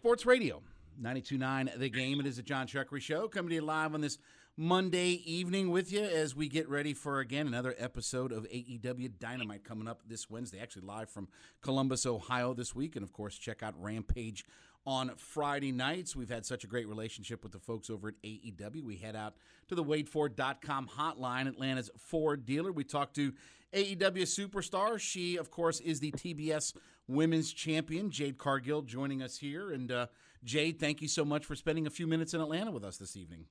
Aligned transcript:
Sports 0.00 0.24
Radio, 0.24 0.62
92.9 1.02 1.78
The 1.78 1.90
Game. 1.90 2.20
It 2.20 2.26
is 2.26 2.38
a 2.38 2.42
John 2.42 2.66
Chuckery 2.66 3.02
Show 3.02 3.28
coming 3.28 3.50
to 3.50 3.56
you 3.56 3.60
live 3.60 3.92
on 3.92 4.00
this 4.00 4.16
Monday 4.56 5.20
evening 5.30 5.70
with 5.70 5.92
you 5.92 6.00
as 6.00 6.34
we 6.34 6.48
get 6.48 6.66
ready 6.70 6.94
for, 6.94 7.20
again, 7.20 7.46
another 7.46 7.74
episode 7.76 8.32
of 8.32 8.44
AEW 8.44 9.18
Dynamite 9.18 9.62
coming 9.62 9.86
up 9.86 10.00
this 10.08 10.30
Wednesday. 10.30 10.58
Actually, 10.58 10.86
live 10.86 11.10
from 11.10 11.28
Columbus, 11.60 12.06
Ohio 12.06 12.54
this 12.54 12.74
week. 12.74 12.96
And, 12.96 13.02
of 13.02 13.12
course, 13.12 13.36
check 13.36 13.62
out 13.62 13.74
Rampage 13.76 14.46
on 14.86 15.12
Friday 15.16 15.72
nights. 15.72 16.16
We've 16.16 16.30
had 16.30 16.46
such 16.46 16.64
a 16.64 16.66
great 16.66 16.88
relationship 16.88 17.42
with 17.42 17.52
the 17.52 17.58
folks 17.58 17.90
over 17.90 18.08
at 18.08 18.14
AEW. 18.22 18.82
We 18.82 18.96
head 18.96 19.16
out 19.16 19.34
to 19.68 19.74
the 19.74 19.84
WadeFord.com 19.84 20.90
hotline, 20.96 21.46
Atlanta's 21.46 21.90
Ford 21.98 22.44
dealer. 22.44 22.72
We 22.72 22.84
talk 22.84 23.12
to 23.14 23.32
AEW 23.72 24.22
superstar. 24.22 24.98
She, 24.98 25.36
of 25.36 25.50
course, 25.50 25.80
is 25.80 26.00
the 26.00 26.12
TBS 26.12 26.74
Women's 27.06 27.52
Champion, 27.52 28.10
Jade 28.10 28.38
Cargill, 28.38 28.82
joining 28.82 29.22
us 29.22 29.38
here. 29.38 29.70
And 29.70 29.90
uh, 29.92 30.06
Jade, 30.44 30.78
thank 30.80 31.02
you 31.02 31.08
so 31.08 31.24
much 31.24 31.44
for 31.44 31.54
spending 31.54 31.86
a 31.86 31.90
few 31.90 32.06
minutes 32.06 32.34
in 32.34 32.40
Atlanta 32.40 32.70
with 32.70 32.84
us 32.84 32.96
this 32.96 33.16
evening. 33.16 33.46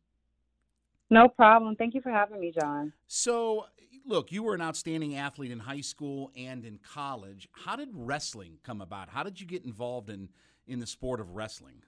No 1.09 1.27
problem. 1.27 1.75
Thank 1.75 1.93
you 1.95 2.01
for 2.01 2.11
having 2.11 2.39
me, 2.39 2.51
John. 2.51 2.93
So, 3.07 3.65
look, 4.05 4.31
you 4.31 4.43
were 4.43 4.53
an 4.53 4.61
outstanding 4.61 5.15
athlete 5.15 5.51
in 5.51 5.59
high 5.59 5.81
school 5.81 6.31
and 6.37 6.63
in 6.63 6.79
college. 6.93 7.47
How 7.51 7.75
did 7.75 7.89
wrestling 7.93 8.59
come 8.63 8.81
about? 8.81 9.09
How 9.09 9.23
did 9.23 9.41
you 9.41 9.47
get 9.47 9.65
involved 9.65 10.09
in 10.09 10.29
in 10.69 10.79
the 10.79 10.87
sport 10.87 11.19
of 11.19 11.35
wrestling? 11.35 11.81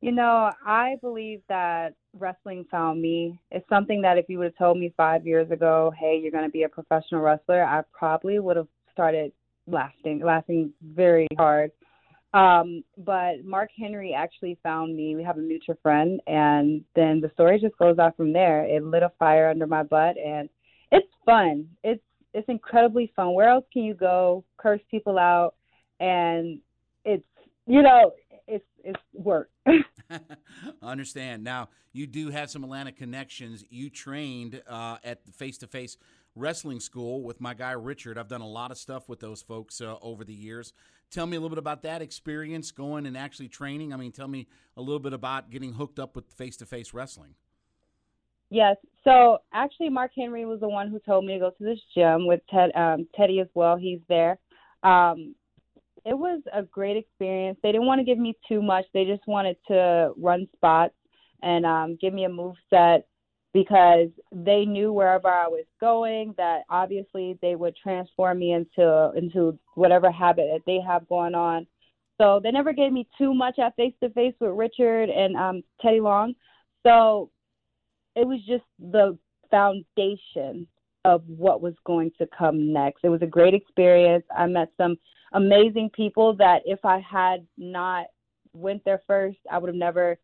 You 0.00 0.12
know, 0.12 0.50
I 0.66 0.96
believe 1.00 1.42
that 1.48 1.94
wrestling 2.18 2.66
found 2.70 3.00
me. 3.00 3.38
It's 3.50 3.68
something 3.68 4.02
that 4.02 4.18
if 4.18 4.26
you 4.28 4.38
would 4.38 4.46
have 4.46 4.58
told 4.58 4.78
me 4.78 4.92
five 4.96 5.26
years 5.26 5.50
ago, 5.50 5.92
hey, 5.98 6.18
you're 6.20 6.32
going 6.32 6.44
to 6.44 6.50
be 6.50 6.64
a 6.64 6.68
professional 6.68 7.20
wrestler, 7.20 7.62
I 7.62 7.82
probably 7.92 8.38
would 8.40 8.56
have 8.56 8.66
started 8.92 9.32
laughing, 9.66 10.20
laughing 10.24 10.72
very 10.82 11.28
hard. 11.38 11.70
Um, 12.34 12.82
but 12.98 13.44
Mark 13.44 13.70
Henry 13.78 14.14
actually 14.14 14.58
found 14.62 14.96
me. 14.96 15.14
We 15.14 15.22
have 15.22 15.38
a 15.38 15.40
mutual 15.40 15.76
friend, 15.82 16.20
and 16.26 16.82
then 16.96 17.20
the 17.20 17.30
story 17.34 17.60
just 17.60 17.76
goes 17.76 17.98
out 17.98 18.16
from 18.16 18.32
there. 18.32 18.64
It 18.64 18.82
lit 18.82 19.02
a 19.02 19.12
fire 19.18 19.50
under 19.50 19.66
my 19.66 19.82
butt, 19.82 20.16
and 20.18 20.48
it's 20.90 21.06
fun. 21.24 21.68
It's 21.84 22.02
it's 22.34 22.48
incredibly 22.48 23.12
fun. 23.14 23.34
Where 23.34 23.50
else 23.50 23.66
can 23.70 23.82
you 23.82 23.94
go? 23.94 24.44
Curse 24.56 24.80
people 24.90 25.18
out, 25.18 25.54
and 26.00 26.58
you 27.66 27.82
know 27.82 28.12
it's 28.46 28.64
it's 28.84 29.00
work. 29.14 29.50
Understand 30.82 31.44
now. 31.44 31.68
You 31.92 32.06
do 32.06 32.30
have 32.30 32.50
some 32.50 32.64
Atlanta 32.64 32.92
connections. 32.92 33.64
You 33.70 33.90
trained 33.90 34.62
uh, 34.68 34.98
at 35.04 35.24
the 35.26 35.32
face 35.32 35.58
to 35.58 35.66
face 35.66 35.96
wrestling 36.34 36.80
school 36.80 37.22
with 37.22 37.40
my 37.40 37.54
guy 37.54 37.72
Richard. 37.72 38.18
I've 38.18 38.28
done 38.28 38.40
a 38.40 38.48
lot 38.48 38.70
of 38.70 38.78
stuff 38.78 39.08
with 39.08 39.20
those 39.20 39.42
folks 39.42 39.80
uh, 39.80 39.96
over 40.00 40.24
the 40.24 40.34
years. 40.34 40.72
Tell 41.10 41.26
me 41.26 41.36
a 41.36 41.40
little 41.40 41.50
bit 41.50 41.58
about 41.58 41.82
that 41.82 42.00
experience 42.00 42.70
going 42.70 43.04
and 43.04 43.16
actually 43.16 43.48
training. 43.48 43.92
I 43.92 43.96
mean, 43.96 44.12
tell 44.12 44.28
me 44.28 44.48
a 44.76 44.80
little 44.80 44.98
bit 44.98 45.12
about 45.12 45.50
getting 45.50 45.74
hooked 45.74 45.98
up 45.98 46.16
with 46.16 46.32
face 46.32 46.56
to 46.58 46.66
face 46.66 46.94
wrestling. 46.94 47.34
Yes. 48.48 48.76
So 49.04 49.38
actually, 49.52 49.90
Mark 49.90 50.12
Henry 50.16 50.46
was 50.46 50.60
the 50.60 50.68
one 50.68 50.88
who 50.88 50.98
told 51.00 51.26
me 51.26 51.34
to 51.34 51.38
go 51.38 51.50
to 51.50 51.64
this 51.64 51.78
gym 51.94 52.26
with 52.26 52.40
Ted, 52.50 52.70
um, 52.74 53.06
Teddy 53.14 53.40
as 53.40 53.48
well. 53.54 53.76
He's 53.76 54.00
there. 54.08 54.38
Um, 54.82 55.34
it 56.04 56.14
was 56.14 56.42
a 56.52 56.62
great 56.62 56.96
experience. 56.96 57.58
They 57.62 57.72
didn't 57.72 57.86
want 57.86 58.00
to 58.00 58.04
give 58.04 58.18
me 58.18 58.36
too 58.48 58.62
much. 58.62 58.84
They 58.92 59.04
just 59.04 59.26
wanted 59.26 59.56
to 59.68 60.12
run 60.16 60.48
spots 60.54 60.94
and 61.42 61.64
um, 61.64 61.98
give 62.00 62.12
me 62.12 62.24
a 62.24 62.28
move 62.28 62.56
set 62.70 63.06
because 63.54 64.08
they 64.32 64.64
knew 64.64 64.92
wherever 64.92 65.28
I 65.28 65.46
was 65.46 65.66
going 65.80 66.34
that 66.38 66.62
obviously 66.70 67.38
they 67.42 67.54
would 67.54 67.76
transform 67.76 68.38
me 68.38 68.52
into 68.52 69.12
into 69.14 69.58
whatever 69.74 70.10
habit 70.10 70.46
that 70.52 70.62
they 70.66 70.80
have 70.86 71.08
going 71.08 71.34
on. 71.34 71.66
So 72.18 72.40
they 72.42 72.50
never 72.50 72.72
gave 72.72 72.92
me 72.92 73.08
too 73.18 73.34
much 73.34 73.58
at 73.58 73.76
face 73.76 73.94
to 74.02 74.10
face 74.10 74.34
with 74.40 74.52
Richard 74.52 75.10
and 75.10 75.36
um, 75.36 75.62
Teddy 75.80 76.00
Long. 76.00 76.34
So 76.84 77.30
it 78.16 78.26
was 78.26 78.38
just 78.46 78.64
the 78.78 79.18
foundation 79.50 80.66
of 81.04 81.22
what 81.26 81.60
was 81.60 81.74
going 81.84 82.10
to 82.18 82.28
come 82.36 82.72
next. 82.72 83.00
It 83.02 83.08
was 83.08 83.22
a 83.22 83.26
great 83.26 83.54
experience. 83.54 84.24
I 84.36 84.46
met 84.46 84.72
some 84.76 84.96
amazing 85.32 85.90
people 85.94 86.34
that 86.36 86.62
if 86.64 86.84
I 86.84 87.00
had 87.00 87.46
not 87.56 88.06
went 88.54 88.84
there 88.84 89.02
first, 89.06 89.38
I 89.50 89.58
would 89.58 89.68
have 89.68 89.76
never 89.76 90.18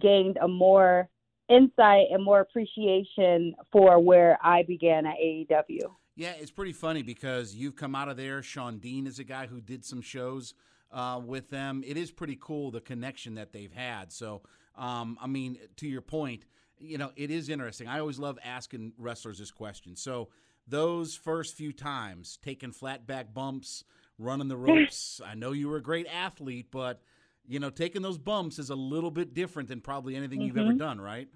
gained 0.00 0.38
a 0.38 0.48
more 0.48 1.08
insight 1.48 2.06
and 2.10 2.24
more 2.24 2.40
appreciation 2.40 3.54
for 3.70 3.98
where 3.98 4.38
I 4.42 4.62
began 4.62 5.06
at 5.06 5.16
AEW. 5.22 5.80
Yeah, 6.16 6.32
it's 6.38 6.50
pretty 6.50 6.72
funny 6.72 7.02
because 7.02 7.54
you've 7.54 7.76
come 7.76 7.94
out 7.94 8.08
of 8.08 8.16
there. 8.16 8.42
Shawn 8.42 8.78
Dean 8.78 9.06
is 9.06 9.18
a 9.18 9.24
guy 9.24 9.46
who 9.46 9.60
did 9.60 9.84
some 9.84 10.00
shows 10.00 10.54
uh, 10.92 11.20
with 11.22 11.50
them. 11.50 11.82
It 11.84 11.96
is 11.96 12.10
pretty 12.10 12.38
cool 12.40 12.70
the 12.70 12.80
connection 12.80 13.34
that 13.34 13.52
they've 13.52 13.72
had. 13.72 14.12
So, 14.12 14.42
um, 14.76 15.18
I 15.20 15.26
mean, 15.26 15.58
to 15.76 15.88
your 15.88 16.00
point, 16.00 16.44
you 16.78 16.98
know, 16.98 17.10
it 17.16 17.30
is 17.30 17.48
interesting. 17.48 17.88
I 17.88 18.00
always 18.00 18.18
love 18.18 18.38
asking 18.44 18.92
wrestlers 18.98 19.38
this 19.38 19.50
question. 19.50 19.96
So, 19.96 20.28
those 20.66 21.14
first 21.14 21.54
few 21.56 21.72
times, 21.72 22.38
taking 22.42 22.72
flat 22.72 23.06
back 23.06 23.34
bumps, 23.34 23.84
running 24.18 24.48
the 24.48 24.56
ropes. 24.56 25.20
I 25.24 25.34
know 25.34 25.52
you 25.52 25.68
were 25.68 25.76
a 25.76 25.82
great 25.82 26.06
athlete, 26.06 26.68
but 26.70 27.02
you 27.46 27.58
know, 27.58 27.70
taking 27.70 28.02
those 28.02 28.18
bumps 28.18 28.58
is 28.58 28.70
a 28.70 28.74
little 28.74 29.10
bit 29.10 29.34
different 29.34 29.68
than 29.68 29.80
probably 29.80 30.16
anything 30.16 30.38
mm-hmm. 30.38 30.46
you've 30.46 30.58
ever 30.58 30.68
mm-hmm. 30.70 30.78
done, 30.78 31.00
right? 31.00 31.28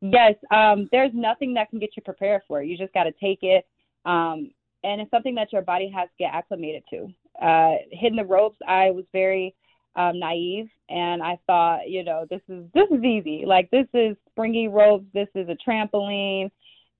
Yes, 0.00 0.34
um, 0.50 0.88
there's 0.92 1.12
nothing 1.14 1.54
that 1.54 1.70
can 1.70 1.78
get 1.78 1.90
you 1.96 2.02
prepared 2.02 2.42
for 2.46 2.60
it. 2.60 2.66
You 2.66 2.76
just 2.76 2.92
got 2.92 3.04
to 3.04 3.12
take 3.12 3.38
it, 3.42 3.66
um, 4.04 4.50
and 4.82 5.00
it's 5.00 5.10
something 5.10 5.34
that 5.36 5.52
your 5.52 5.62
body 5.62 5.90
has 5.94 6.08
to 6.08 6.24
get 6.24 6.34
acclimated 6.34 6.82
to. 6.90 7.08
Uh, 7.40 7.76
hitting 7.90 8.16
the 8.16 8.24
ropes, 8.24 8.58
I 8.68 8.90
was 8.90 9.04
very 9.12 9.54
um, 9.96 10.18
naive, 10.18 10.68
and 10.88 11.22
I 11.22 11.38
thought, 11.46 11.88
you 11.88 12.04
know, 12.04 12.26
this 12.28 12.40
is 12.48 12.64
this 12.74 12.88
is 12.90 13.02
easy. 13.04 13.44
Like 13.46 13.70
this 13.70 13.86
is 13.94 14.16
springy 14.30 14.68
ropes. 14.68 15.06
This 15.14 15.28
is 15.34 15.48
a 15.48 15.56
trampoline, 15.68 16.50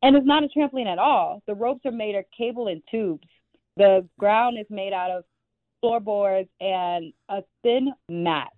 and 0.03 0.16
it's 0.16 0.27
not 0.27 0.44
a 0.44 0.49
trampoline 0.49 0.87
at 0.87 0.99
all. 0.99 1.43
The 1.47 1.54
ropes 1.54 1.84
are 1.87 1.93
made 1.93 2.15
of 2.15 2.25
cable 2.37 2.69
and 2.69 2.83
tubes. 2.91 3.28
The 3.77 4.06
ground 4.19 4.59
is 4.59 4.66
made 4.71 4.93
out 4.93 5.10
of 5.10 5.25
floorboards 5.81 6.49
and 6.60 7.12
a 7.28 7.43
thin 7.62 7.93
mat. 8.09 8.53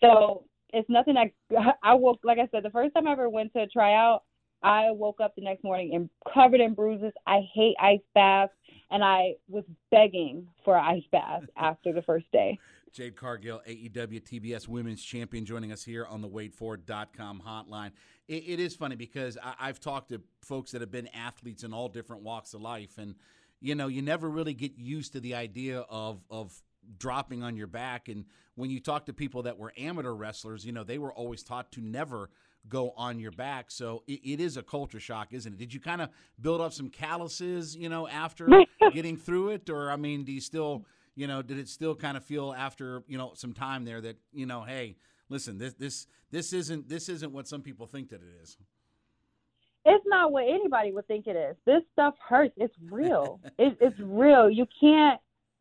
So 0.00 0.44
it's 0.72 0.88
nothing 0.88 1.14
that 1.14 1.76
I 1.82 1.94
woke 1.94 2.20
like 2.24 2.38
I 2.38 2.48
said 2.50 2.62
the 2.62 2.70
first 2.70 2.94
time 2.94 3.06
I 3.06 3.12
ever 3.12 3.28
went 3.28 3.52
to 3.54 3.62
a 3.62 3.66
tryout, 3.66 4.22
I 4.62 4.90
woke 4.90 5.20
up 5.20 5.34
the 5.34 5.42
next 5.42 5.64
morning 5.64 5.94
and 5.94 6.08
covered 6.32 6.60
in 6.60 6.74
bruises. 6.74 7.12
I 7.26 7.40
hate 7.52 7.76
ice 7.80 8.00
baths 8.14 8.52
and 8.90 9.02
I 9.02 9.34
was 9.48 9.64
begging 9.90 10.46
for 10.64 10.76
an 10.76 10.84
ice 10.84 11.04
bath 11.12 11.42
after 11.56 11.92
the 11.92 12.02
first 12.02 12.26
day. 12.32 12.58
Jade 12.92 13.16
Cargill, 13.16 13.62
AEW 13.68 14.20
TBS 14.22 14.68
Women's 14.68 15.02
Champion, 15.02 15.44
joining 15.44 15.72
us 15.72 15.84
here 15.84 16.06
on 16.06 16.20
the 16.20 16.28
WadeFord.com 16.28 17.42
hotline. 17.46 17.92
It, 18.28 18.44
it 18.46 18.60
is 18.60 18.74
funny 18.74 18.96
because 18.96 19.38
I, 19.42 19.54
I've 19.60 19.80
talked 19.80 20.10
to 20.10 20.20
folks 20.42 20.72
that 20.72 20.80
have 20.80 20.90
been 20.90 21.08
athletes 21.08 21.64
in 21.64 21.72
all 21.72 21.88
different 21.88 22.22
walks 22.22 22.54
of 22.54 22.60
life, 22.60 22.98
and 22.98 23.14
you 23.60 23.74
know, 23.74 23.88
you 23.88 24.02
never 24.02 24.28
really 24.28 24.54
get 24.54 24.78
used 24.78 25.12
to 25.12 25.20
the 25.20 25.34
idea 25.34 25.80
of 25.88 26.22
of 26.30 26.52
dropping 26.98 27.42
on 27.42 27.56
your 27.56 27.66
back. 27.66 28.08
And 28.08 28.24
when 28.54 28.70
you 28.70 28.80
talk 28.80 29.06
to 29.06 29.12
people 29.12 29.42
that 29.42 29.58
were 29.58 29.72
amateur 29.76 30.12
wrestlers, 30.12 30.64
you 30.64 30.72
know, 30.72 30.84
they 30.84 30.98
were 30.98 31.12
always 31.12 31.42
taught 31.42 31.70
to 31.72 31.80
never 31.80 32.30
go 32.68 32.92
on 32.96 33.18
your 33.18 33.30
back. 33.30 33.70
So 33.70 34.02
it, 34.06 34.20
it 34.24 34.40
is 34.40 34.56
a 34.56 34.62
culture 34.62 35.00
shock, 35.00 35.28
isn't 35.32 35.52
it? 35.52 35.58
Did 35.58 35.72
you 35.72 35.80
kind 35.80 36.02
of 36.02 36.10
build 36.40 36.60
up 36.60 36.72
some 36.72 36.88
calluses, 36.88 37.76
you 37.76 37.88
know, 37.88 38.08
after 38.08 38.48
getting 38.92 39.16
through 39.16 39.50
it, 39.50 39.70
or 39.70 39.90
I 39.90 39.96
mean, 39.96 40.24
do 40.24 40.32
you 40.32 40.40
still 40.40 40.84
You 41.20 41.26
know, 41.26 41.42
did 41.42 41.58
it 41.58 41.68
still 41.68 41.94
kind 41.94 42.16
of 42.16 42.24
feel 42.24 42.54
after 42.56 43.04
you 43.06 43.18
know 43.18 43.32
some 43.34 43.52
time 43.52 43.84
there 43.84 44.00
that 44.00 44.16
you 44.32 44.46
know, 44.46 44.62
hey, 44.62 44.96
listen, 45.28 45.58
this 45.58 45.74
this 45.74 46.06
this 46.30 46.54
isn't 46.54 46.88
this 46.88 47.10
isn't 47.10 47.30
what 47.30 47.46
some 47.46 47.60
people 47.60 47.86
think 47.86 48.08
that 48.08 48.22
it 48.22 48.42
is. 48.42 48.56
It's 49.84 50.04
not 50.06 50.32
what 50.32 50.44
anybody 50.44 50.92
would 50.92 51.06
think 51.06 51.26
it 51.26 51.36
is. 51.36 51.56
This 51.66 51.82
stuff 51.92 52.14
hurts. 52.26 52.54
It's 52.56 52.74
real. 52.90 53.38
it, 53.58 53.76
it's 53.82 54.00
real. 54.00 54.48
You 54.48 54.64
can't 54.80 55.20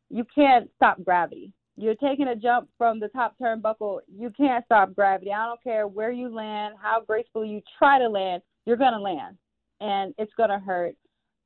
you 0.09 0.25
can't 0.33 0.69
stop 0.77 1.03
gravity. 1.03 1.51
You're 1.75 1.95
taking 1.95 2.29
a 2.29 2.37
jump 2.37 2.69
from 2.77 3.01
the 3.01 3.09
top 3.09 3.35
turnbuckle. 3.37 3.99
You 4.07 4.31
can't 4.37 4.63
stop 4.63 4.95
gravity. 4.95 5.33
I 5.33 5.45
don't 5.45 5.61
care 5.61 5.89
where 5.89 6.11
you 6.11 6.33
land, 6.33 6.75
how 6.81 7.01
gracefully 7.05 7.49
you 7.49 7.61
try 7.77 7.99
to 7.99 8.07
land. 8.07 8.43
You're 8.65 8.77
gonna 8.77 9.01
land, 9.01 9.35
and 9.81 10.13
it's 10.17 10.31
gonna 10.37 10.59
hurt. 10.59 10.95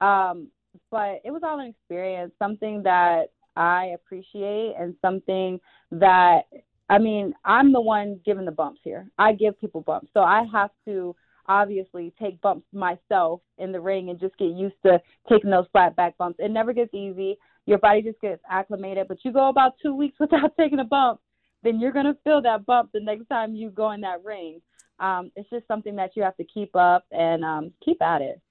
Um, 0.01 0.49
but 0.91 1.21
it 1.25 1.31
was 1.31 1.41
all 1.43 1.59
an 1.59 1.69
experience, 1.69 2.31
something 2.37 2.83
that 2.83 3.31
I 3.55 3.91
appreciate, 3.95 4.73
and 4.79 4.95
something 5.01 5.59
that 5.91 6.43
I 6.89 6.97
mean, 6.97 7.33
I'm 7.45 7.71
the 7.71 7.81
one 7.81 8.19
giving 8.25 8.45
the 8.45 8.51
bumps 8.51 8.81
here. 8.83 9.07
I 9.17 9.33
give 9.33 9.59
people 9.59 9.81
bumps, 9.81 10.09
so 10.13 10.21
I 10.21 10.45
have 10.51 10.71
to 10.85 11.15
obviously 11.47 12.13
take 12.19 12.39
bumps 12.41 12.65
myself 12.73 13.41
in 13.57 13.71
the 13.71 13.79
ring 13.79 14.09
and 14.09 14.19
just 14.19 14.37
get 14.37 14.51
used 14.51 14.75
to 14.85 15.01
taking 15.29 15.49
those 15.49 15.65
flat 15.71 15.95
back 15.95 16.17
bumps. 16.17 16.39
It 16.39 16.51
never 16.51 16.71
gets 16.73 16.93
easy 16.93 17.37
your 17.65 17.77
body 17.77 18.01
just 18.01 18.19
gets 18.21 18.41
acclimated. 18.49 19.07
But 19.07 19.23
you 19.23 19.31
go 19.31 19.49
about 19.49 19.73
two 19.81 19.95
weeks 19.95 20.17
without 20.19 20.55
taking 20.57 20.79
a 20.79 20.83
bump, 20.83 21.19
then 21.63 21.79
you're 21.79 21.91
gonna 21.91 22.17
feel 22.23 22.41
that 22.41 22.65
bump 22.65 22.91
the 22.93 22.99
next 22.99 23.27
time 23.27 23.55
you 23.55 23.69
go 23.69 23.91
in 23.91 24.01
that 24.01 24.23
ring. 24.23 24.61
Um, 24.99 25.31
it's 25.35 25.49
just 25.49 25.67
something 25.67 25.95
that 25.95 26.11
you 26.15 26.23
have 26.23 26.37
to 26.37 26.43
keep 26.43 26.75
up 26.75 27.05
and 27.11 27.43
um, 27.43 27.71
keep 27.83 28.01
at 28.01 28.21
it. 28.21 28.41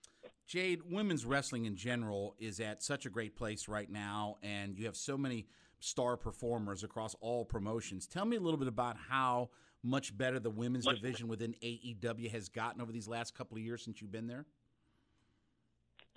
Jade, 0.52 0.82
women's 0.90 1.24
wrestling 1.24 1.64
in 1.64 1.76
general 1.76 2.36
is 2.38 2.60
at 2.60 2.82
such 2.82 3.06
a 3.06 3.08
great 3.08 3.34
place 3.34 3.68
right 3.68 3.90
now, 3.90 4.36
and 4.42 4.78
you 4.78 4.84
have 4.84 4.96
so 4.96 5.16
many 5.16 5.46
star 5.80 6.14
performers 6.18 6.84
across 6.84 7.16
all 7.22 7.42
promotions. 7.42 8.06
Tell 8.06 8.26
me 8.26 8.36
a 8.36 8.40
little 8.40 8.58
bit 8.58 8.68
about 8.68 8.98
how 9.08 9.48
much 9.82 10.14
better 10.14 10.38
the 10.38 10.50
women's 10.50 10.84
division 10.84 11.26
within 11.26 11.54
AEW 11.62 12.30
has 12.32 12.50
gotten 12.50 12.82
over 12.82 12.92
these 12.92 13.08
last 13.08 13.34
couple 13.34 13.56
of 13.56 13.62
years 13.62 13.82
since 13.82 14.02
you've 14.02 14.12
been 14.12 14.26
there. 14.26 14.44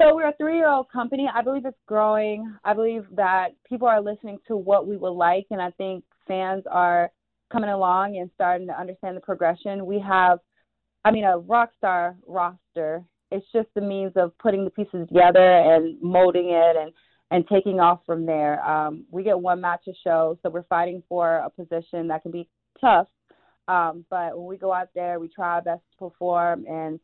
So 0.02 0.14
we're 0.14 0.28
a 0.28 0.34
three-year-old 0.34 0.92
company. 0.92 1.30
I 1.34 1.42
believe 1.42 1.66
it's 1.66 1.78
growing. 1.88 2.58
I 2.66 2.74
believe 2.74 3.06
that 3.16 3.52
people 3.70 3.88
are 3.88 4.02
listening 4.02 4.40
to 4.50 4.58
what 4.58 4.86
we 4.86 4.98
would 4.98 5.12
like, 5.12 5.46
and 5.50 5.62
I 5.62 5.72
think 5.72 6.04
fans 6.28 6.66
are 6.70 7.10
coming 7.54 7.70
along 7.70 8.18
and 8.18 8.30
starting 8.36 8.68
to 8.68 8.78
understand 8.78 9.16
the 9.16 9.22
progression. 9.22 9.86
We 9.86 10.04
have, 10.06 10.40
I 11.06 11.12
mean, 11.12 11.24
a 11.24 11.38
rock 11.38 11.70
star 11.78 12.18
roster. 12.28 13.06
It's 13.36 13.46
just 13.54 13.68
the 13.76 13.82
means 13.82 14.14
of 14.16 14.38
putting 14.38 14.64
the 14.64 14.72
pieces 14.72 15.08
together 15.08 15.40
and 15.40 16.02
molding 16.02 16.50
it 16.50 16.76
and 16.76 16.92
and 17.32 17.48
taking 17.48 17.80
off 17.80 18.02
from 18.06 18.26
there. 18.26 18.64
Um, 18.64 19.06
we 19.10 19.24
get 19.24 19.40
one 19.40 19.60
match 19.60 19.82
a 19.88 19.94
show, 20.04 20.38
so 20.42 20.50
we're 20.50 20.64
fighting 20.64 21.02
for 21.10 21.38
a 21.38 21.50
position 21.50 22.08
that 22.08 22.22
can 22.22 22.32
be 22.32 22.48
tough. 22.80 23.08
Um, 23.68 24.06
but 24.10 24.38
when 24.38 24.48
we 24.48 24.58
go 24.58 24.72
out 24.72 24.90
there, 24.94 25.20
we 25.20 25.28
try 25.28 25.56
our 25.56 25.62
best 25.62 25.82
to 25.92 26.10
perform 26.10 26.66
and 26.68 27.00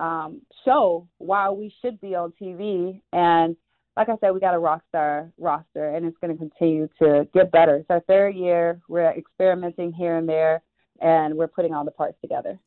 um, 0.00 0.42
show 0.64 1.08
why 1.18 1.48
we 1.50 1.72
should 1.80 2.00
be 2.00 2.14
on 2.14 2.32
TV. 2.40 3.00
And 3.12 3.56
like 3.96 4.08
I 4.08 4.16
said, 4.20 4.32
we 4.32 4.40
got 4.40 4.54
a 4.54 4.58
rock 4.58 4.82
star 4.88 5.30
roster, 5.38 5.94
and 5.94 6.06
it's 6.06 6.16
going 6.20 6.32
to 6.32 6.38
continue 6.38 6.88
to 7.00 7.28
get 7.32 7.52
better. 7.52 7.76
It's 7.76 7.90
our 7.90 8.00
third 8.00 8.34
year. 8.34 8.80
We're 8.88 9.10
experimenting 9.10 9.92
here 9.92 10.16
and 10.16 10.28
there, 10.28 10.62
and 11.00 11.36
we're 11.36 11.46
putting 11.46 11.72
all 11.72 11.84
the 11.84 11.92
parts 11.92 12.18
together. 12.20 12.58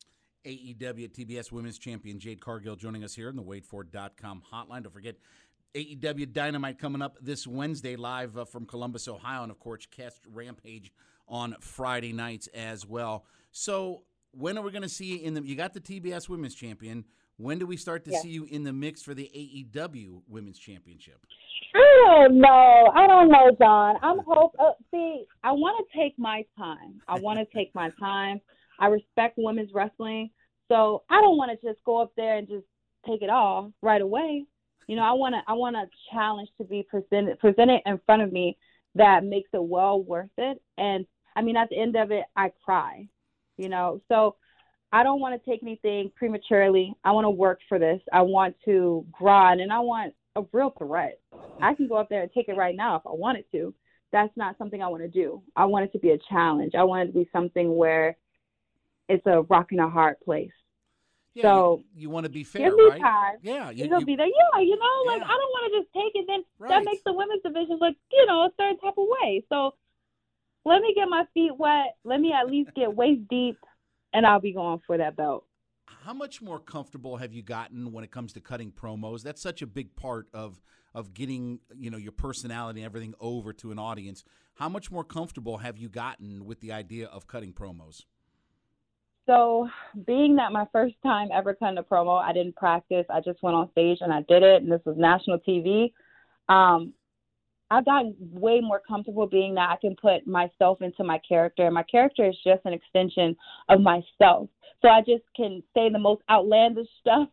AEW 0.46 1.10
TBS 1.10 1.52
Women's 1.52 1.80
Champion 1.80 2.20
Jade 2.20 2.40
Cargill 2.40 2.76
joining 2.76 3.04
us 3.04 3.16
here 3.16 3.30
in 3.30 3.36
the 3.36 3.44
WadeFord.com 3.44 4.44
hotline. 4.54 4.84
Don't 4.84 4.94
forget 4.94 5.16
AEW 5.74 6.32
Dynamite 6.32 6.78
coming 6.78 7.02
up 7.02 7.18
this 7.20 7.48
Wednesday 7.48 7.96
live 7.96 8.38
uh, 8.38 8.46
from 8.46 8.66
Columbus, 8.66 9.08
Ohio, 9.08 9.44
and 9.44 9.52
of 9.52 9.60
course, 9.60 9.86
Cast 9.90 10.22
Rampage 10.32 10.94
on 11.28 11.56
Friday 11.60 12.14
nights 12.14 12.48
as 12.54 12.86
well. 12.86 13.26
So, 13.52 14.04
when 14.32 14.58
are 14.58 14.62
we 14.62 14.72
going 14.72 14.84
to 14.84 14.90
see 14.90 15.18
you 15.18 15.26
in 15.26 15.34
the? 15.34 15.42
You 15.42 15.56
got 15.56 15.74
the 15.74 15.80
TBS 15.80 16.30
Women's 16.30 16.56
Champion. 16.56 17.06
When 17.38 17.60
do 17.60 17.66
we 17.66 17.76
start 17.76 18.06
to 18.06 18.14
see 18.14 18.30
you 18.30 18.46
in 18.46 18.64
the 18.64 18.72
mix 18.72 19.02
for 19.02 19.14
the 19.14 19.30
AEW 19.36 20.22
Women's 20.28 20.58
Championship? 20.58 21.26
I 21.74 22.04
don't 22.06 22.40
know. 22.40 22.92
I 22.96 23.08
don't 23.08 23.30
know, 23.30 23.52
John. 23.60 23.96
I'm 24.02 24.20
hope. 24.28 24.56
Uh, 24.58 24.72
see, 24.92 25.26
I 25.44 25.52
want 25.52 25.86
to 25.86 25.98
take 25.98 26.18
my 26.18 26.46
time. 26.58 27.02
I 27.08 27.20
want 27.20 27.40
to 27.40 27.46
take 27.54 27.76
my 27.76 27.90
time. 28.00 28.40
I 28.80 28.88
respect 28.88 29.36
women's 29.38 29.72
wrestling, 29.74 30.30
so 30.68 31.04
I 31.10 31.22
don't 31.22 31.38
want 31.38 31.52
to 31.52 31.68
just 31.68 31.84
go 31.86 32.02
up 32.02 32.12
there 32.16 32.38
and 32.38 32.48
just 32.48 32.66
take 33.08 33.22
it 33.22 33.30
all 33.30 33.72
right 33.82 34.02
away. 34.02 34.46
You 34.88 34.96
know, 34.96 35.04
I 35.04 35.14
want 35.14 35.36
to. 35.36 35.42
I 35.48 35.54
want 35.54 35.76
a 35.76 35.86
challenge 36.12 36.50
to 36.60 36.64
be 36.64 36.86
presented 36.90 37.40
presented 37.40 37.82
in 37.86 38.00
front 38.06 38.22
of 38.22 38.32
me 38.32 38.58
that 38.96 39.24
makes 39.24 39.50
it 39.54 39.64
well 39.64 40.02
worth 40.02 40.30
it. 40.38 40.62
And 40.78 41.06
I 41.36 41.42
mean, 41.42 41.58
at 41.58 41.70
the 41.70 41.80
end 41.80 41.96
of 41.96 42.12
it, 42.12 42.26
I 42.36 42.52
cry. 42.64 43.08
You 43.58 43.70
know, 43.70 44.02
so 44.10 44.36
I 44.92 45.04
don't 45.04 45.20
want 45.20 45.42
to 45.42 45.50
take 45.50 45.64
anything 45.64 46.12
prematurely. 46.16 46.94
I 47.04 47.12
want 47.12 47.26
to 47.26 47.30
work 47.30 47.60
for 47.68 47.80
this. 47.80 48.02
I 48.14 48.22
want 48.22 48.56
to 48.66 49.06
grind 49.12 49.62
and 49.62 49.72
I 49.72 49.80
want 49.80 50.14
a 50.36 50.44
real 50.52 50.74
threat. 50.78 51.20
I 51.62 51.74
can 51.74 51.88
go 51.88 51.96
up 51.96 52.10
there 52.10 52.22
and 52.22 52.32
take 52.32 52.50
it 52.50 52.58
right 52.58 52.76
now 52.76 52.98
if 52.98 53.02
I 53.06 53.14
wanted 53.14 53.46
to. 53.54 53.74
That's 54.12 54.36
not 54.38 54.58
something 54.58 54.82
I 54.82 54.88
want 54.88 55.04
to 55.04 55.10
do. 55.10 55.42
I 55.56 55.66
want 55.66 55.86
it 55.86 55.92
to 55.94 56.00
be 56.00 56.12
a 56.12 56.18
challenge. 56.30 56.76
I 56.76 56.84
want 56.84 57.04
it 57.04 57.14
to 57.14 57.20
be 57.20 57.30
something 57.34 57.76
where 57.76 58.18
it's 59.10 59.26
a 59.26 59.42
rock 59.44 59.68
and 59.72 59.80
a 59.80 59.90
hard 59.90 60.20
place. 60.22 60.52
Yeah, 61.34 61.42
so 61.44 61.84
you, 61.94 62.04
you, 62.04 62.10
want 62.10 62.26
to 62.26 62.30
be 62.30 62.46
fair, 62.46 62.72
right? 62.72 63.02
Time. 63.02 63.36
Yeah, 63.42 63.70
you, 63.70 63.90
will 63.90 64.06
be 64.06 64.16
there. 64.16 64.26
Yeah, 64.26 64.62
you 64.62 64.78
know, 64.78 65.04
like 65.06 65.20
Yeah. 65.20 65.28
I 65.28 65.38
don't 65.38 65.52
want 65.52 65.74
to 65.74 65.80
just 65.82 65.94
take 65.94 66.16
it. 66.16 66.26
Then 66.28 66.44
Right. 66.58 66.70
that 66.70 66.86
makes 66.86 67.04
the 67.06 67.12
women's 67.12 67.44
division 67.44 67.78
look, 67.82 67.96
you 68.12 68.26
know, 68.26 68.44
a 68.44 68.50
certain 68.58 68.80
type 68.80 68.94
of 68.98 69.06
way. 69.22 69.44
So 69.50 69.74
let 70.64 70.82
me 70.82 70.94
get 70.96 71.10
my 71.10 71.26
feet 71.34 71.52
wet. 71.58 71.98
Let 72.06 72.22
me 72.22 72.32
at 72.32 72.50
least 72.50 72.74
get 72.74 72.96
waist 72.96 73.28
deep, 73.30 73.58
and 74.14 74.26
I'll 74.26 74.40
be 74.40 74.54
going 74.54 74.80
for 74.88 74.98
that 74.98 75.18
belt. 75.18 75.46
How 75.88 76.14
much 76.14 76.42
more 76.42 76.60
comfortable 76.60 77.18
have 77.18 77.34
you 77.34 77.42
gotten 77.42 77.92
when 77.92 78.04
it 78.04 78.12
comes 78.12 78.32
to 78.34 78.40
cutting 78.40 78.72
promos? 78.72 79.22
That's 79.22 79.42
such 79.42 79.62
a 79.62 79.68
big 79.68 79.96
part 79.96 80.28
of 80.34 80.62
of 80.94 81.14
getting 81.14 81.60
you 81.78 81.92
know 81.92 81.98
your 81.98 82.14
personality 82.14 82.80
and 82.80 82.86
everything 82.86 83.14
over 83.20 83.52
to 83.54 83.72
an 83.72 83.80
audience. 83.80 84.24
How 84.56 84.70
much 84.70 84.90
more 84.90 85.04
comfortable 85.04 85.58
have 85.58 85.78
you 85.78 85.90
gotten 85.90 86.46
with 86.46 86.62
the 86.62 86.72
idea 86.72 87.08
of 87.08 87.28
cutting 87.28 87.52
promos? 87.52 88.06
So, 89.26 89.68
being 90.06 90.36
that 90.36 90.52
my 90.52 90.66
first 90.72 90.96
time 91.02 91.30
ever 91.34 91.56
cutting 91.56 91.80
a 91.80 91.84
promo, 91.84 92.22
I 92.22 92.32
didn't 92.32 92.56
practice. 92.56 93.06
I 93.10 93.22
just 93.22 93.42
went 93.42 93.56
on 93.56 93.72
stage 93.72 94.00
and 94.02 94.14
I 94.14 94.22
did 94.28 94.44
it, 94.44 94.62
and 94.62 94.72
this 94.72 94.82
was 94.86 94.98
national 94.98 95.40
TV. 95.40 95.92
Um, 96.48 96.94
I've 97.72 97.86
gotten 97.86 98.16
way 98.20 98.62
more 98.62 98.82
comfortable 98.88 99.26
being 99.26 99.56
that 99.56 99.70
I 99.70 99.78
can 99.78 99.96
put 99.96 100.28
myself 100.28 100.82
into 100.82 101.04
my 101.04 101.20
character. 101.28 101.66
And 101.66 101.74
my 101.74 101.84
character 101.84 102.28
is 102.28 102.36
just 102.44 102.62
an 102.66 102.74
extension 102.74 103.36
of 103.70 103.82
myself. 103.82 104.50
So 104.82 104.90
I 104.90 105.00
just 105.00 105.24
can 105.36 105.64
say 105.74 105.90
the 105.90 105.98
most 105.98 106.22
outlandish 106.30 106.88
stuff 107.00 107.28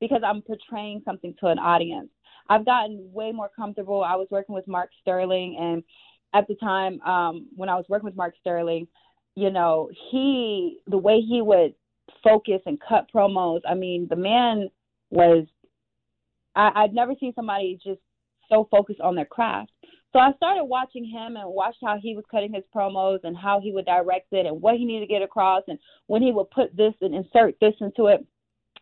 because 0.00 0.22
I'm 0.24 0.42
portraying 0.42 1.02
something 1.04 1.34
to 1.40 1.48
an 1.48 1.58
audience. 1.58 2.08
I've 2.48 2.64
gotten 2.64 3.10
way 3.12 3.30
more 3.32 3.50
comfortable. 3.54 4.02
I 4.02 4.16
was 4.16 4.28
working 4.30 4.54
with 4.54 4.66
Mark 4.66 4.90
Sterling, 5.02 5.58
and 5.60 5.82
at 6.32 6.48
the 6.48 6.54
time 6.54 7.00
um, 7.02 7.48
when 7.54 7.68
I 7.68 7.74
was 7.74 7.84
working 7.88 8.06
with 8.06 8.16
Mark 8.16 8.34
Sterling, 8.40 8.88
you 9.38 9.50
know, 9.50 9.88
he 10.10 10.80
the 10.88 10.98
way 10.98 11.20
he 11.20 11.40
would 11.40 11.74
focus 12.24 12.60
and 12.66 12.80
cut 12.80 13.06
promos. 13.14 13.60
I 13.68 13.74
mean, 13.74 14.08
the 14.10 14.16
man 14.16 14.68
was 15.10 15.46
I, 16.56 16.72
I'd 16.74 16.92
never 16.94 17.14
seen 17.20 17.32
somebody 17.36 17.78
just 17.82 18.00
so 18.50 18.66
focused 18.68 19.00
on 19.00 19.14
their 19.14 19.24
craft. 19.24 19.70
So 20.12 20.18
I 20.18 20.32
started 20.36 20.64
watching 20.64 21.04
him 21.04 21.36
and 21.36 21.48
watched 21.48 21.78
how 21.84 21.98
he 22.02 22.16
was 22.16 22.24
cutting 22.28 22.52
his 22.52 22.64
promos 22.74 23.20
and 23.22 23.36
how 23.36 23.60
he 23.60 23.70
would 23.70 23.84
direct 23.84 24.32
it 24.32 24.46
and 24.46 24.60
what 24.60 24.74
he 24.74 24.84
needed 24.84 25.06
to 25.06 25.12
get 25.12 25.22
across 25.22 25.62
and 25.68 25.78
when 26.08 26.20
he 26.20 26.32
would 26.32 26.50
put 26.50 26.76
this 26.76 26.94
and 27.00 27.14
insert 27.14 27.54
this 27.60 27.74
into 27.80 28.06
it. 28.06 28.26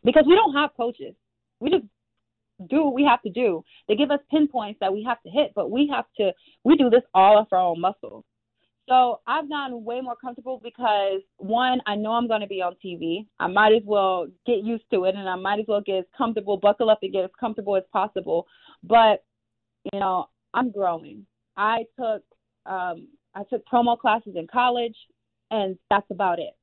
Because 0.04 0.24
we 0.26 0.36
don't 0.36 0.54
have 0.54 0.70
coaches. 0.74 1.14
We 1.60 1.68
just 1.68 1.84
do 2.70 2.84
what 2.84 2.94
we 2.94 3.04
have 3.04 3.20
to 3.22 3.30
do. 3.30 3.62
They 3.88 3.96
give 3.96 4.10
us 4.10 4.20
pinpoints 4.30 4.80
that 4.80 4.92
we 4.92 5.04
have 5.04 5.20
to 5.24 5.28
hit, 5.28 5.52
but 5.54 5.70
we 5.70 5.90
have 5.92 6.06
to 6.16 6.32
we 6.64 6.76
do 6.76 6.88
this 6.88 7.02
all 7.12 7.36
off 7.36 7.48
our 7.52 7.58
own 7.58 7.80
muscles. 7.80 8.24
So 8.88 9.20
I've 9.26 9.48
gotten 9.48 9.84
way 9.84 10.00
more 10.00 10.14
comfortable 10.14 10.60
because 10.62 11.20
one, 11.38 11.80
I 11.86 11.96
know 11.96 12.12
I'm 12.12 12.28
going 12.28 12.40
to 12.40 12.46
be 12.46 12.62
on 12.62 12.76
TV. 12.84 13.26
I 13.40 13.48
might 13.48 13.72
as 13.72 13.82
well 13.84 14.28
get 14.46 14.62
used 14.62 14.84
to 14.92 15.04
it, 15.04 15.16
and 15.16 15.28
I 15.28 15.34
might 15.34 15.58
as 15.58 15.66
well 15.66 15.80
get 15.80 15.98
as 15.98 16.04
comfortable, 16.16 16.56
buckle 16.56 16.88
up, 16.88 17.00
and 17.02 17.12
get 17.12 17.24
as 17.24 17.30
comfortable 17.38 17.76
as 17.76 17.82
possible. 17.92 18.46
But 18.84 19.24
you 19.92 19.98
know, 19.98 20.28
I'm 20.54 20.70
growing. 20.70 21.26
I 21.56 21.84
took 21.98 22.22
um, 22.64 23.08
I 23.34 23.42
took 23.50 23.66
promo 23.66 23.98
classes 23.98 24.34
in 24.36 24.46
college, 24.46 24.96
and 25.50 25.76
that's 25.90 26.10
about 26.10 26.38
it. 26.38 26.54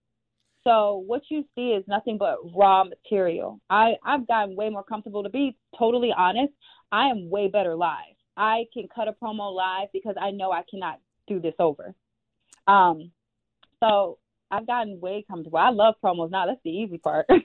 So 0.64 1.04
what 1.06 1.24
you 1.30 1.44
see 1.56 1.72
is 1.72 1.84
nothing 1.88 2.18
but 2.18 2.38
raw 2.56 2.86
material. 2.86 3.60
I 3.70 3.96
I've 4.06 4.28
gotten 4.28 4.56
way 4.56 4.70
more 4.70 4.84
comfortable. 4.84 5.24
To 5.24 5.30
be 5.30 5.58
totally 5.78 6.14
honest, 6.16 6.54
I 6.94 7.08
am 7.08 7.30
way 7.30 7.50
better 7.50 7.76
live. 7.76 8.16
I 8.38 8.66
can 8.74 8.88
cut 8.94 9.10
a 9.10 9.14
promo 9.14 9.54
live 9.54 9.90
because 9.92 10.16
I 10.20 10.32
know 10.32 10.52
I 10.52 10.64
cannot 10.70 11.00
do 11.28 11.42
this 11.42 11.54
over. 11.60 11.94
Um, 12.68 13.12
so 13.82 14.18
I've 14.52 14.68
gotten 14.68 15.00
way 15.00 15.26
comfortable. 15.30 15.58
I 15.58 15.70
love 15.70 15.96
promos 16.04 16.32
now. 16.32 16.46
That's 16.46 16.62
the 16.64 16.72
easy 16.72 16.98
part. 16.98 17.28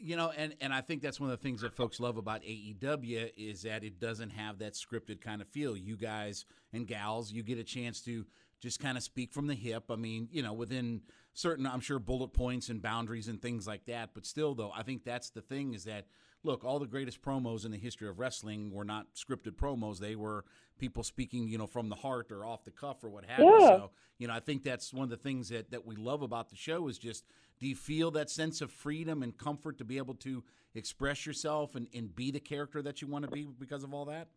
You 0.00 0.14
know, 0.14 0.30
and, 0.36 0.54
and 0.60 0.72
I 0.72 0.80
think 0.80 1.02
that's 1.02 1.18
one 1.18 1.28
of 1.28 1.36
the 1.36 1.42
things 1.42 1.62
that 1.62 1.74
folks 1.74 1.98
love 1.98 2.18
about 2.18 2.42
AEW 2.42 3.32
is 3.36 3.62
that 3.62 3.82
it 3.82 3.98
doesn't 3.98 4.30
have 4.30 4.60
that 4.60 4.74
scripted 4.74 5.20
kind 5.20 5.42
of 5.42 5.48
feel. 5.48 5.76
You 5.76 5.96
guys 5.96 6.44
and 6.72 6.86
gals, 6.86 7.32
you 7.32 7.42
get 7.42 7.58
a 7.58 7.64
chance 7.64 8.00
to 8.02 8.24
just 8.60 8.78
kind 8.78 8.96
of 8.96 9.02
speak 9.02 9.32
from 9.32 9.48
the 9.48 9.56
hip. 9.56 9.86
I 9.90 9.96
mean, 9.96 10.28
you 10.30 10.40
know, 10.40 10.52
within 10.52 11.00
certain, 11.34 11.66
I'm 11.66 11.80
sure, 11.80 11.98
bullet 11.98 12.32
points 12.32 12.68
and 12.68 12.80
boundaries 12.80 13.26
and 13.26 13.42
things 13.42 13.66
like 13.66 13.86
that. 13.86 14.10
But 14.14 14.24
still, 14.24 14.54
though, 14.54 14.70
I 14.72 14.84
think 14.84 15.02
that's 15.02 15.30
the 15.30 15.42
thing 15.42 15.74
is 15.74 15.82
that, 15.86 16.06
look, 16.44 16.64
all 16.64 16.78
the 16.78 16.86
greatest 16.86 17.20
promos 17.22 17.64
in 17.64 17.70
the 17.72 17.78
history 17.78 18.08
of 18.08 18.18
wrestling 18.18 18.70
were 18.72 18.84
not 18.84 19.06
scripted 19.14 19.52
promos. 19.56 19.98
They 19.98 20.16
were 20.16 20.44
people 20.78 21.02
speaking, 21.02 21.48
you 21.48 21.58
know, 21.58 21.66
from 21.66 21.88
the 21.88 21.96
heart 21.96 22.30
or 22.30 22.44
off 22.44 22.64
the 22.64 22.70
cuff 22.70 23.02
or 23.02 23.10
what 23.10 23.24
have 23.24 23.40
you. 23.40 23.60
So, 23.60 23.90
you 24.18 24.28
know, 24.28 24.34
I 24.34 24.40
think 24.40 24.62
that's 24.64 24.92
one 24.94 25.04
of 25.04 25.10
the 25.10 25.16
things 25.16 25.48
that, 25.48 25.70
that 25.70 25.84
we 25.86 25.96
love 25.96 26.22
about 26.22 26.50
the 26.50 26.56
show 26.56 26.88
is 26.88 26.98
just 26.98 27.24
do 27.58 27.66
you 27.66 27.74
feel 27.74 28.10
that 28.12 28.30
sense 28.30 28.60
of 28.60 28.70
freedom 28.70 29.22
and 29.22 29.36
comfort 29.36 29.78
to 29.78 29.84
be 29.84 29.96
able 29.98 30.14
to 30.14 30.44
express 30.74 31.26
yourself 31.26 31.74
and, 31.74 31.88
and 31.92 32.14
be 32.14 32.30
the 32.30 32.40
character 32.40 32.82
that 32.82 33.02
you 33.02 33.08
want 33.08 33.24
to 33.24 33.30
be 33.30 33.46
because 33.58 33.82
of 33.82 33.92
all 33.92 34.04
that? 34.06 34.28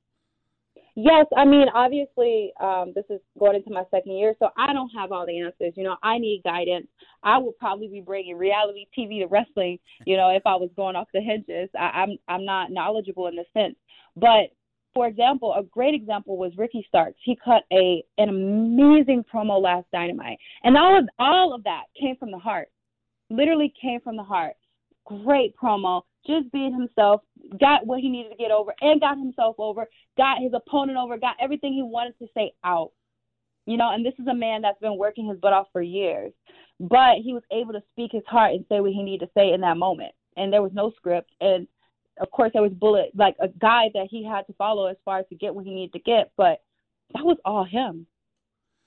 Yes, 0.96 1.26
I 1.38 1.46
mean, 1.46 1.68
obviously, 1.74 2.52
um, 2.60 2.92
this 2.94 3.06
is 3.10 3.22
going 3.40 3.56
into 3.56 3.72
my 3.72 3.84
second 3.92 4.18
year, 4.18 4.36
so 4.40 4.50
I 4.58 4.74
don't 4.74 4.90
have 4.90 5.12
all 5.12 5.26
the 5.26 5.40
answers. 5.40 5.74
You 5.78 5.84
know, 5.84 5.96
I 6.04 6.18
need 6.18 6.42
guidance. 6.44 6.88
I 7.24 7.38
would 7.38 7.58
probably 7.58 7.88
be 7.88 8.02
bringing 8.02 8.38
reality 8.38 8.88
TV 8.98 9.20
to 9.20 9.28
wrestling. 9.28 9.80
You 10.06 10.18
know, 10.18 10.30
if 10.30 10.44
I 10.46 10.56
was 10.56 10.70
going 10.76 10.98
off 10.98 11.08
the 11.14 11.22
hinges, 11.22 11.70
I, 11.80 12.04
I'm 12.04 12.18
I'm 12.28 12.44
not 12.44 12.72
knowledgeable 12.72 13.28
in 13.28 13.36
the 13.36 13.46
sense. 13.54 13.76
But 14.18 14.52
for 14.94 15.08
example, 15.08 15.54
a 15.54 15.64
great 15.64 15.94
example 15.94 16.36
was 16.36 16.52
Ricky 16.58 16.86
Starks. 16.90 17.18
He 17.24 17.38
cut 17.44 17.64
a 17.72 18.04
an 18.18 18.28
amazing 18.28 19.24
promo 19.34 19.62
last 19.62 19.86
Dynamite, 19.94 20.40
and 20.64 20.78
all 20.78 21.00
of 21.00 21.08
all 21.20 21.54
of 21.56 21.64
that 21.64 21.84
came 21.98 22.18
from 22.18 22.32
the 22.32 22.40
heart. 22.40 22.68
Literally 23.30 23.74
came 23.82 24.02
from 24.02 24.18
the 24.18 24.24
heart. 24.24 24.56
Great 25.06 25.56
promo 25.56 26.02
just 26.26 26.52
being 26.52 26.74
himself, 26.74 27.22
got 27.60 27.86
what 27.86 28.00
he 28.00 28.10
needed 28.10 28.30
to 28.30 28.36
get 28.36 28.52
over, 28.52 28.74
and 28.82 29.02
got 29.02 29.18
himself 29.18 29.56
over, 29.60 29.88
got 30.18 30.42
his 30.42 30.54
opponent 30.54 30.98
over, 30.98 31.18
got 31.18 31.36
everything 31.40 31.74
he 31.74 31.84
wanted 31.84 32.18
to 32.20 32.28
say 32.36 32.54
out. 32.64 32.92
You 33.66 33.78
know, 33.78 33.92
and 33.92 34.06
this 34.06 34.16
is 34.20 34.28
a 34.28 34.34
man 34.34 34.62
that's 34.62 34.80
been 34.80 34.98
working 34.98 35.28
his 35.28 35.38
butt 35.40 35.54
off 35.54 35.68
for 35.72 35.82
years, 35.82 36.32
but 36.80 37.18
he 37.24 37.34
was 37.34 37.44
able 37.52 37.74
to 37.74 37.84
speak 37.92 38.12
his 38.12 38.24
heart 38.28 38.54
and 38.54 38.66
say 38.70 38.80
what 38.80 38.92
he 38.92 39.04
needed 39.04 39.26
to 39.26 39.32
say 39.38 39.54
in 39.54 39.62
that 39.62 39.78
moment. 39.78 40.14
And 40.36 40.52
there 40.52 40.64
was 40.64 40.72
no 40.74 40.92
script, 40.98 41.32
and 41.42 41.68
of 42.20 42.32
course 42.32 42.52
there 42.54 42.62
was 42.62 42.72
bullet 42.72 43.12
like 43.16 43.36
a 43.40 43.48
guide 43.48 43.92
that 43.94 44.08
he 44.10 44.24
had 44.26 44.48
to 44.48 44.54
follow 44.54 44.88
as 44.88 44.98
far 45.06 45.20
as 45.20 45.26
to 45.30 45.36
get 45.36 45.54
what 45.54 45.66
he 45.66 45.74
needed 45.74 45.94
to 45.94 46.00
get, 46.00 46.32
but 46.38 46.62
that 47.14 47.26
was 47.26 47.38
all 47.46 47.64
him. 47.64 48.08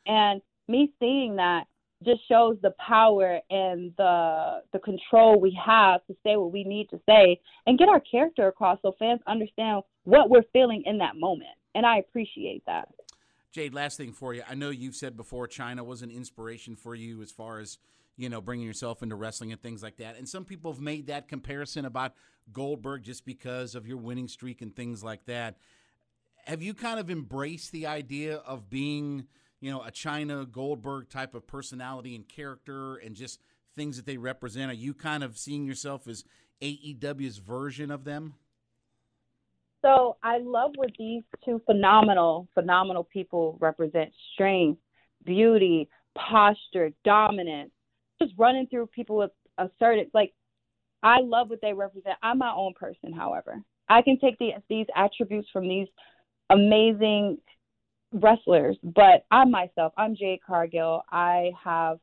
And 0.06 0.40
me 0.68 0.92
seeing 0.98 1.36
that 1.36 1.66
just 2.04 2.20
shows 2.28 2.56
the 2.62 2.72
power 2.72 3.40
and 3.50 3.92
the 3.96 4.62
the 4.72 4.78
control 4.78 5.40
we 5.40 5.58
have 5.64 6.04
to 6.06 6.14
say 6.22 6.36
what 6.36 6.52
we 6.52 6.64
need 6.64 6.88
to 6.90 7.00
say 7.06 7.40
and 7.66 7.78
get 7.78 7.88
our 7.88 8.00
character 8.00 8.48
across 8.48 8.78
so 8.82 8.94
fans 8.98 9.20
understand 9.26 9.82
what 10.04 10.30
we're 10.30 10.44
feeling 10.52 10.82
in 10.86 10.98
that 10.98 11.16
moment. 11.16 11.50
And 11.74 11.84
I 11.84 11.98
appreciate 11.98 12.62
that. 12.66 12.88
Jade, 13.52 13.74
last 13.74 13.96
thing 13.96 14.12
for 14.12 14.34
you. 14.34 14.42
I 14.48 14.54
know 14.54 14.70
you've 14.70 14.96
said 14.96 15.16
before 15.16 15.46
Chyna 15.46 15.84
was 15.84 16.02
an 16.02 16.10
inspiration 16.10 16.76
for 16.76 16.94
you 16.94 17.22
as 17.22 17.30
far 17.30 17.58
as, 17.58 17.78
you 18.16 18.28
know, 18.28 18.40
bringing 18.40 18.66
yourself 18.66 19.02
into 19.02 19.14
wrestling 19.14 19.52
and 19.52 19.60
things 19.60 19.82
like 19.82 19.96
that. 19.98 20.16
And 20.18 20.28
some 20.28 20.44
people 20.44 20.72
have 20.72 20.80
made 20.80 21.06
that 21.06 21.28
comparison 21.28 21.84
about 21.84 22.14
Goldberg 22.52 23.04
just 23.04 23.24
because 23.24 23.74
of 23.74 23.86
your 23.86 23.96
winning 23.96 24.28
streak 24.28 24.60
and 24.60 24.74
things 24.74 25.04
like 25.04 25.24
that. 25.26 25.56
Have 26.46 26.62
you 26.62 26.74
kind 26.74 27.00
of 27.00 27.10
embraced 27.10 27.72
the 27.72 27.86
idea 27.86 28.36
of 28.36 28.68
being– 28.68 29.26
you 29.64 29.70
know, 29.70 29.80
a 29.80 29.90
Chyna 29.90 30.52
Goldberg 30.52 31.08
type 31.08 31.34
of 31.34 31.46
personality 31.46 32.14
and 32.14 32.28
character 32.28 32.96
and 32.96 33.16
just 33.16 33.40
things 33.74 33.96
that 33.96 34.04
they 34.04 34.18
represent? 34.18 34.70
Are 34.70 34.74
you 34.74 34.92
kind 34.92 35.24
of 35.24 35.38
seeing 35.38 35.64
yourself 35.64 36.06
as 36.06 36.22
AEW's 36.60 37.38
version 37.38 37.90
of 37.90 38.04
them? 38.04 38.34
So 39.80 40.18
I 40.22 40.40
love 40.40 40.72
what 40.74 40.90
these 40.98 41.22
two 41.46 41.62
phenomenal, 41.64 42.46
phenomenal 42.52 43.04
people 43.04 43.56
represent 43.58 44.12
strength, 44.34 44.82
beauty, 45.24 45.88
posture, 46.14 46.90
dominance, 47.02 47.70
just 48.20 48.34
running 48.36 48.66
through 48.66 48.88
people 48.88 49.16
with 49.16 49.30
assertive. 49.56 50.08
Like, 50.12 50.34
I 51.02 51.20
love 51.22 51.48
what 51.48 51.62
they 51.62 51.72
represent. 51.72 52.16
I'm 52.22 52.36
my 52.36 52.52
own 52.54 52.74
person, 52.78 53.14
however. 53.14 53.62
I 53.88 54.02
can 54.02 54.18
take 54.18 54.38
the, 54.38 54.50
these 54.68 54.86
attributes 54.94 55.48
from 55.50 55.66
these 55.66 55.88
amazing 56.50 57.38
wrestlers, 58.14 58.76
but 58.82 59.26
I 59.30 59.44
myself, 59.44 59.92
I'm 59.96 60.16
Jade 60.16 60.40
Cargill. 60.46 61.02
I 61.10 61.50
have 61.62 61.98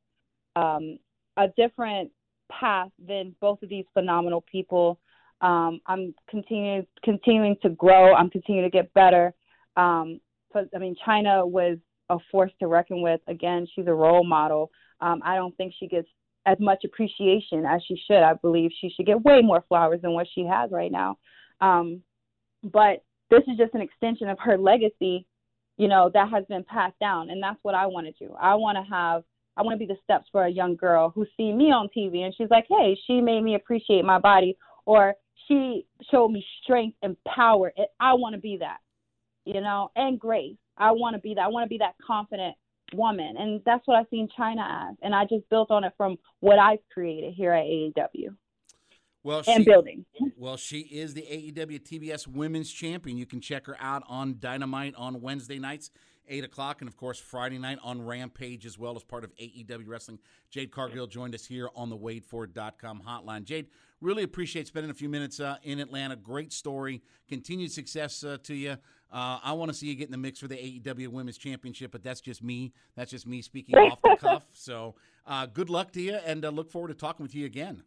um, 0.56 1.00
a 1.38 1.48
different 1.56 2.12
path 2.51 2.89
than 3.06 3.36
both 3.39 3.63
of 3.63 3.70
these 3.70 3.86
phenomenal 3.94 4.44
people. 4.51 5.00
Um, 5.39 5.80
I'm 5.88 6.13
continuing 6.30 6.86
continuing 7.03 7.56
to 7.63 7.70
grow. 7.70 8.13
I'm 8.13 8.30
continuing 8.30 8.70
to 8.70 8.77
get 8.77 8.94
better. 8.94 9.34
Um, 9.77 10.20
but 10.53 10.68
I 10.75 10.80
mean, 10.80 10.96
Chyna 11.08 11.48
was 11.48 11.77
a 12.10 12.18
force 12.32 12.51
to 12.60 12.68
reckon 12.68 13.01
with. 13.01 13.22
Again, 13.27 13.65
she's 13.74 13.88
a 13.88 13.94
role 13.94 14.25
model. 14.25 14.70
Um, 15.00 15.22
I 15.24 15.36
don't 15.36 15.56
think 15.58 15.74
she 15.80 15.88
gets 15.88 16.08
as 16.46 16.58
much 16.60 16.84
appreciation 16.84 17.65
as 17.65 17.82
she 17.88 18.00
should. 18.08 18.22
I 18.22 18.34
believe 18.34 18.72
she 18.80 18.89
should 18.89 19.06
get 19.06 19.24
way 19.24 19.41
more 19.41 19.63
flowers 19.68 20.01
than 20.01 20.13
what 20.13 20.27
she 20.34 20.46
has 20.46 20.72
right 20.72 20.91
now. 20.91 21.18
Um, 21.62 22.01
but 22.63 23.03
this 23.30 23.41
is 23.48 23.58
just 23.58 23.74
an 23.74 23.82
extension 23.82 24.27
of 24.27 24.38
her 24.39 24.58
legacy 24.58 25.25
you 25.78 25.88
know, 25.88 26.10
that 26.13 26.30
has 26.30 26.46
been 26.46 26.63
passed 26.63 27.00
down. 27.00 27.30
And 27.30 27.42
that's 27.42 27.60
what 27.63 27.75
I 27.75 27.86
want 27.88 28.08
to 28.08 28.25
do. 28.25 28.34
I 28.40 28.56
want 28.56 28.78
to 28.78 28.94
have, 28.94 29.24
I 29.58 29.62
want 29.62 29.74
to 29.75 29.86
be 29.86 29.92
the 29.92 30.00
steps 30.04 30.28
for 30.32 30.46
a 30.46 30.50
young 30.50 30.75
girl 30.75 31.12
who 31.13 31.25
see 31.38 31.51
me 31.51 31.66
on 31.66 31.90
TV 31.96 32.20
and 32.20 32.34
she's 32.36 32.50
like, 32.50 32.66
hey, 32.70 32.98
she 33.08 33.22
made 33.22 33.42
me 33.42 33.56
appreciate 33.56 34.06
my 34.06 34.20
body 34.20 34.58
or 34.86 35.16
she 35.48 35.86
showed 36.10 36.30
me 36.30 36.46
strength 36.63 36.98
and 37.01 37.18
power. 37.25 37.74
I 38.00 38.13
want 38.13 38.36
to 38.36 38.42
be 38.42 38.58
that, 38.58 38.78
you 39.46 39.62
know, 39.62 39.92
and 39.96 40.20
grace. 40.20 40.58
I 40.78 40.92
want 40.92 41.16
to 41.16 41.20
be 41.22 41.34
that. 41.36 41.42
I 41.42 41.48
want 41.48 41.66
to 41.66 41.70
be 41.70 41.80
that 41.80 41.96
confident 42.06 42.56
woman. 42.94 43.36
And 43.38 43.62
that's 43.66 43.86
what 43.88 43.98
I've 43.98 44.08
seen 44.10 44.28
Chyna 44.38 44.92
as. 44.92 44.98
And 45.01 45.13
I 45.16 45.25
just 45.25 45.50
built 45.50 45.72
on 45.72 45.84
it 45.84 45.94
from 45.98 46.18
what 46.40 46.60
I've 46.60 46.80
created 46.94 47.34
here 47.34 47.54
at 47.54 47.66
AEW. 47.66 48.36
Well, 49.24 49.44
and 49.48 49.63
she, 49.63 49.70
building. 49.70 50.06
Well, 50.36 50.58
she 50.58 50.80
is 50.80 51.13
the 51.13 51.22
AEW 51.22 51.80
TBS 51.82 52.28
Women's 52.28 52.72
Champion. 52.72 53.18
You 53.18 53.25
can 53.25 53.40
check 53.40 53.68
her 53.68 53.78
out 53.80 54.04
on 54.08 54.38
Dynamite 54.40 54.96
on 54.96 55.22
Wednesday 55.22 55.60
nights, 55.60 55.92
eight 56.28 56.44
o'clock, 56.44 56.82
and 56.82 56.88
of 56.88 56.98
course 56.98 57.20
Friday 57.20 57.60
night 57.60 57.78
on 57.84 58.04
Rampage 58.04 58.66
as 58.66 58.80
well 58.80 58.96
as 58.96 59.04
part 59.04 59.24
of 59.24 59.36
AEW 59.36 59.88
Wrestling. 59.88 60.20
Jade 60.50 60.72
Cargill 60.72 61.06
joined 61.06 61.36
us 61.36 61.46
here 61.46 61.70
on 61.75 61.90
the 61.90 61.98
WadeFord.com 61.98 63.04
hotline. 63.08 63.44
Jade, 63.44 63.68
really 64.01 64.24
appreciate 64.24 64.66
spending 64.66 64.90
a 64.90 64.96
few 64.96 65.10
minutes 65.10 65.40
uh, 65.40 65.58
in 65.63 65.80
Atlanta. 65.80 66.16
Great 66.16 66.51
story. 66.51 67.04
Continued 67.30 67.72
success 67.72 68.24
uh, 68.24 68.38
to 68.44 68.56
you. 68.56 68.78
Uh, 69.13 69.40
I 69.44 69.51
want 69.54 69.70
to 69.70 69.78
see 69.78 69.88
you 69.88 69.96
get 69.96 70.06
in 70.06 70.12
the 70.12 70.18
mix 70.18 70.40
for 70.40 70.48
the 70.48 70.56
AEW 70.56 71.10
Women's 71.10 71.38
Championship, 71.38 71.92
but 71.92 72.01
that's 72.01 72.22
just 72.22 72.42
me. 72.42 72.74
That's 72.96 73.12
just 73.12 73.28
me 73.28 73.42
speaking 73.42 73.75
off 73.75 74.01
the 74.01 74.16
cuff. 74.20 74.44
So, 74.54 74.96
uh, 75.28 75.46
good 75.48 75.70
luck 75.70 75.92
to 75.92 76.01
you, 76.01 76.18
and 76.25 76.46
uh, 76.46 76.50
look 76.50 76.72
forward 76.72 76.88
to 76.88 76.94
talking 76.94 77.24
with 77.24 77.36
you 77.36 77.46
again. 77.46 77.84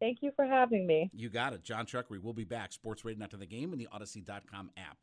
Thank 0.00 0.18
you 0.22 0.30
for 0.36 0.44
having 0.44 0.86
me. 0.86 1.10
You 1.14 1.28
got 1.28 1.52
it. 1.52 1.62
John 1.62 1.86
Chuckery 1.86 2.22
will 2.22 2.34
be 2.34 2.44
back. 2.44 2.72
Sports 2.72 3.04
Radio 3.04 3.24
After 3.24 3.36
the 3.36 3.46
Game 3.46 3.72
and 3.72 3.80
the 3.80 3.88
Audacy.com 3.94 4.70
app. 4.76 4.98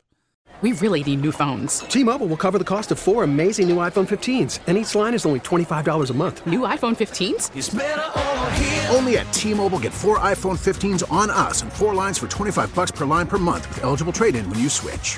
We 0.61 0.73
really 0.73 1.03
need 1.03 1.21
new 1.21 1.31
phones. 1.31 1.79
T 1.79 2.03
Mobile 2.03 2.27
will 2.27 2.37
cover 2.37 2.57
the 2.57 2.63
cost 2.65 2.91
of 2.91 2.99
four 2.99 3.23
amazing 3.23 3.67
new 3.69 3.77
iPhone 3.77 4.07
15s, 4.07 4.59
and 4.67 4.77
each 4.77 4.93
line 4.93 5.13
is 5.13 5.25
only 5.25 5.39
$25 5.39 6.09
a 6.09 6.13
month. 6.13 6.45
New 6.45 6.59
iPhone 6.61 6.95
15s? 6.95 8.93
Only 8.93 9.17
at 9.17 9.31
T 9.33 9.53
Mobile 9.53 9.79
get 9.79 9.93
four 9.93 10.19
iPhone 10.19 10.57
15s 10.57 11.09
on 11.11 11.29
us 11.31 11.63
and 11.63 11.73
four 11.73 11.95
lines 11.95 12.17
for 12.19 12.27
25 12.27 12.73
bucks 12.75 12.91
per 12.91 13.05
line 13.05 13.25
per 13.27 13.39
month 13.39 13.67
with 13.69 13.83
eligible 13.83 14.13
trade 14.13 14.35
in 14.35 14.47
when 14.49 14.59
you 14.59 14.69
switch. 14.69 15.17